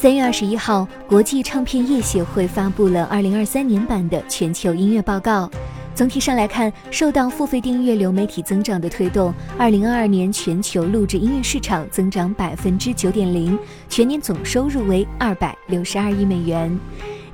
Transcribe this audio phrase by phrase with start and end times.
[0.00, 5.50] 三月二十一号，国际唱片业协会发布了二零二三年版的全球音乐报告。
[5.94, 13.58] 总体上来看，受到付费订阅流媒体增长的推动，二零二二年全球录制音乐市场增长百分之九点零，
[13.90, 16.74] 全年总收入为二百六十二亿美元。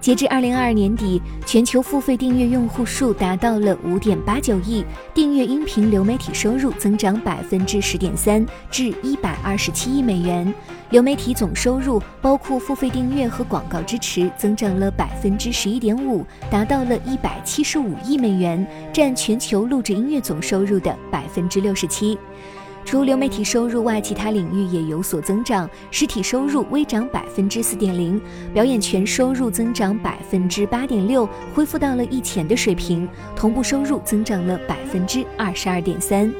[0.07, 10.55] 截至二零二二年底，全球付费订阅用户数达到了五点八九亿，订阅音频流媒体收入增长百分之十点三，至一百二十七亿美元。
[10.91, 22.17] 流媒体总收入包括付费订阅和广告支持，增长了百分之十一点五，达到了一百七十五亿美元，占全球录制音乐总收入的百分之六十七。
[22.87, 25.69] 除流媒体收入外，其他领域也有所增长。
[25.91, 28.21] 实体收入微涨百分之四点零，
[28.55, 33.09] 表演权收入增长百分之八点六，恢复到了疫前的水平。
[33.35, 36.33] 同步收入增长了百分之二十二点三。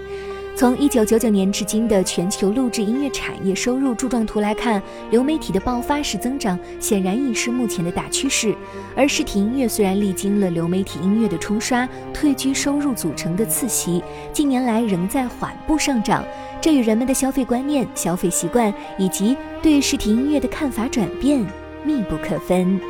[0.57, 8.57] 从一九九九年至今的全球录制音乐产业收入柱状图来看，流媒体的爆发式增长显然已是目前的大趋势。
[8.97, 16.25] 而实体音乐虽然历经了流媒体音乐的冲刷、退居收入组成的次席，近年来仍在缓步上涨，
[16.59, 21.45] 这与人们的消费观念、消费习惯以及对实体音乐的看法转变
[21.85, 22.81] 密不可分。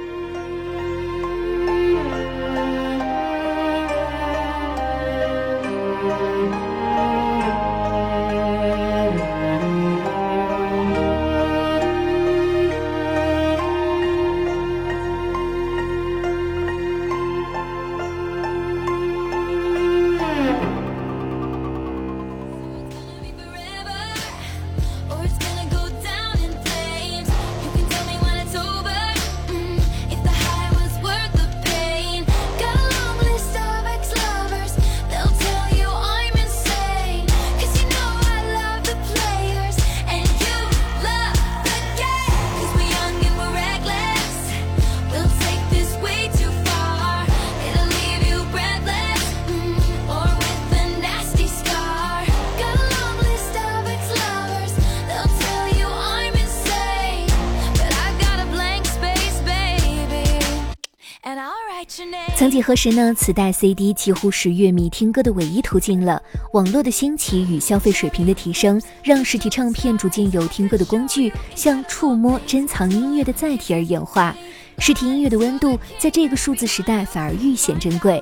[62.36, 63.14] 曾几何时呢？
[63.14, 66.20] 磁带、CD 几乎是乐迷听歌的唯一途径了。
[66.52, 74.34] 网络的兴起与消费水平的提升，让实体唱片逐渐由听歌的工具向触摸、珍藏音乐的载体而演化。
[74.78, 78.20] 实体音乐的温度在这个数字时代反而愈显珍贵。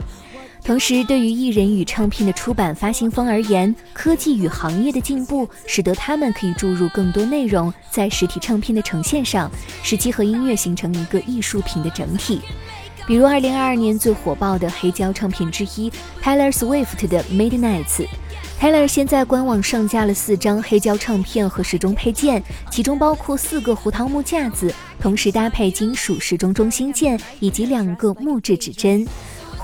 [0.62, 9.50] 同时，对于艺人与唱片的出版发行方而言，科技与行业的进步使得他们可以注入更多内容在实体唱片的呈现上，
[9.82, 12.40] 使其和音乐形成一个艺术品的整体。
[13.06, 15.92] 比如2022年最火爆的黑胶唱片之一
[16.22, 18.06] ，Taylor Swift 的《Midnights》。
[18.58, 29.06] Taylor 现在官网上架了四张黑胶唱片和时钟配件，其中包括四个胡桃木架子，同时搭配金属时钟中心键以及两个木质指针。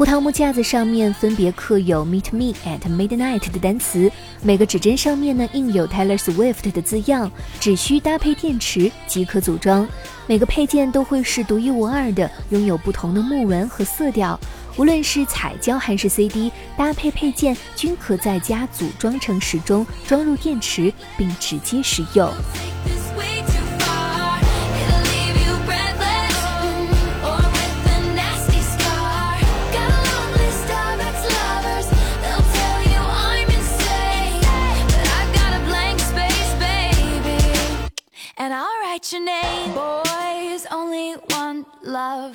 [0.01, 4.11] 胡桃木架子上面分别刻有 “Meet Me at Midnight” 的单词，
[4.43, 7.31] 每个指针上面呢印有 Taylor Swift 的字样，
[7.61, 9.87] 只需搭配电池即可组装。
[10.27, 14.41] 每个配件都会是独一无二的，拥有不同的木纹和色调。
[14.79, 22.27] 无论是彩胶还是 CD，搭配配件均可在家组装成时钟，装入电池并直接使用。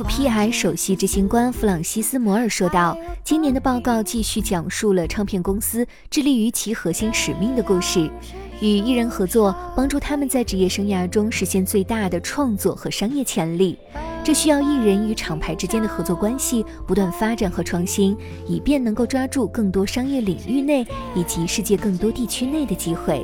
[0.00, 8.10] IFPI 首席执行官弗朗西斯·摩尔说道：“今年的报告继续讲述了唱片公司致力于其核心使命的故事，
[8.62, 13.76] 与艺人合作，帮助他们在职业生涯中实现最大的创作和商业潜力。
[14.24, 18.16] 这需要艺人与厂牌之间的合作关系不断发展和创新，
[18.48, 20.80] 以便能够抓住更多商业领域内
[21.14, 23.22] 以及世界更多地区内的机会。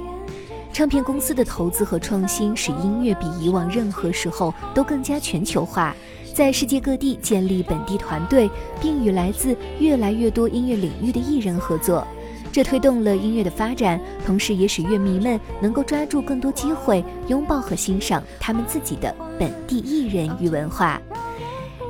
[0.75, 5.96] 唱片公司的投资和创新使音乐比以往任何时候都更加全球化。”
[6.37, 12.06] 在世界各地建立本地团队，并与来自越来越多音乐领域的艺人合作，
[12.53, 21.00] 这推动了音乐的发展，同时也使乐迷们能够抓住更多机会，拥抱和欣赏他们自己的本地艺人与文化。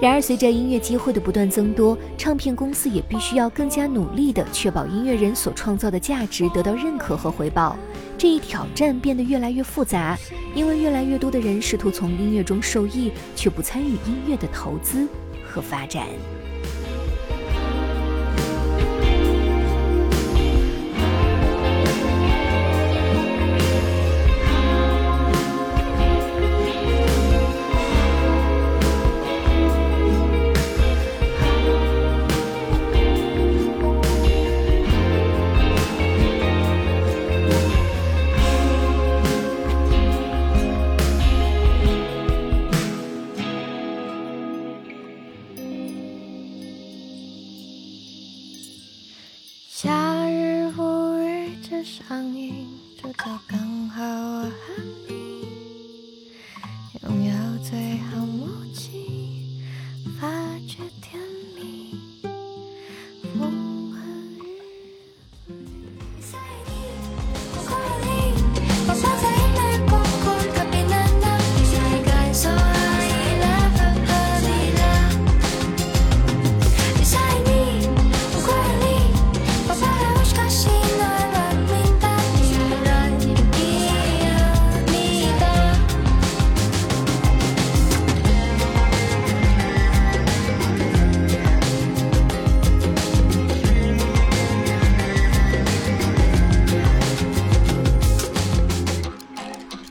[0.01, 7.77] 然而，随着音乐机会的不断增多，唱片公司也必须要更加努力地确保音乐人所创造的价值得到认可和回报。
[8.19, 10.19] 这一挑战变得越来越复杂，
[10.55, 15.07] 因为越来越多的人试图从音乐中受益，却不参与音乐的投资
[15.45, 16.07] 和发展。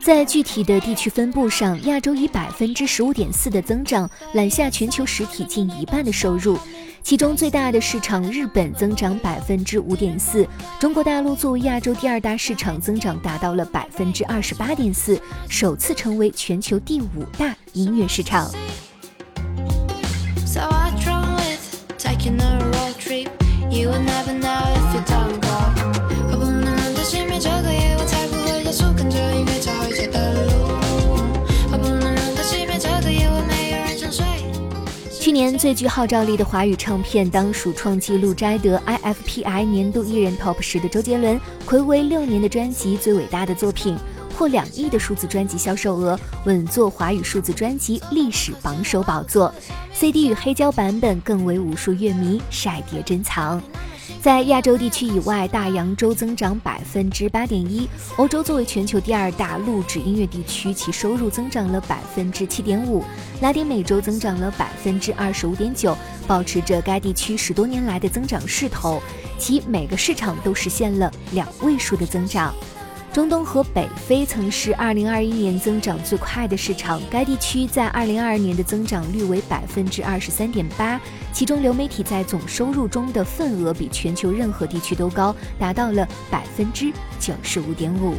[0.06, 6.56] 在具体的地区分布上，亚洲以百分之十五点四的增长揽下全球实体近一半的收入，
[7.02, 10.46] 其中最大的市场日本增长百分之五点四，
[10.78, 18.48] 中国大陆作为亚洲第二大市场，增长达到了百分之二十八点四，首次成为全球第五大音乐市场。
[35.36, 43.94] 年最具号召力的华语唱片，当属创纪录摘得 IFPI 年度艺人 TOP 十的周杰伦，暌违六年的专辑《最伟大的作品》，
[44.34, 49.54] 破两亿的数字专辑销售额，稳坐华语数字专辑历史榜首宝座。
[49.92, 53.62] CD 与黑胶版本更为无数乐迷晒碟珍藏。
[54.20, 57.88] 在亚洲地区以外，大洋洲增长百分之八点一。
[58.16, 63.04] 欧洲作为全球第二大录制音乐地区，其收入增长了百分之七点五。
[63.40, 65.96] 拉丁美洲增长了百分之二十五点九，
[66.26, 69.00] 保持着该地区十多年来的增长势头，
[69.38, 72.52] 其每个市场都实现了两位数的增长。
[73.16, 81.00] 中东和北非曾是2021年增长最快的市场，该地区在2022年的增长率为百分之二十三点八，
[81.32, 88.16] 其中流媒体在总收入中的份额比全球任何地区都高，达到了百分之九十五点五。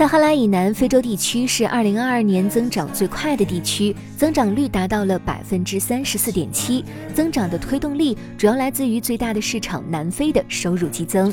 [0.00, 6.82] 撒哈拉以南非洲地区是2022年增长最快的地区，增长率达到了百分之三十四点七。
[7.12, 11.30] 增长的推动力主要来自于最大的市场南非的收入激增。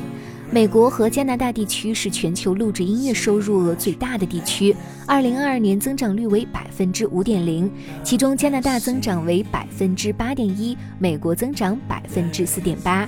[0.51, 7.71] 美国和加拿大地区是全球录制音乐收入额最大的地区，二零二二年增长率为百分之五点零，
[8.03, 13.07] 其中加拿大增长为百分之八点一，美国增长百分之四点八。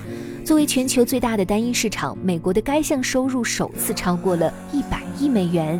[0.50, 5.80] 作为全球最大的单一市场，美国的该项收入首次超过了一百亿美元。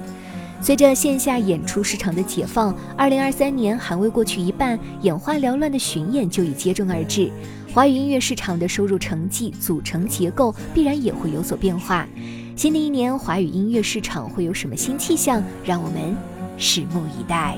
[0.62, 7.32] 随着线下演出市场的解放，二零二三年还未过去一半，眼花缭乱的巡演就已接踵而至。
[7.74, 12.08] 华语音乐市场的收入成绩组成结构必然也会有所变化。
[12.56, 15.44] 新的一年，华语音乐市场会有什么新气象？
[15.66, 16.16] 让我们
[16.60, 17.58] 拭目以待。